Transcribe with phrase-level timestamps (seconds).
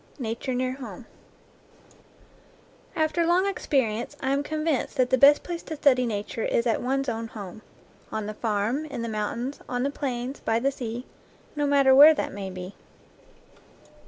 [0.17, 1.05] NATURE NEAR HOME
[2.95, 6.81] After long experience I am convinced that the best place to study nature is at
[6.81, 7.61] one's own home,
[8.11, 11.05] on the farm, in the mountains, on the plains, by the sea,
[11.55, 12.73] no matter where that may be.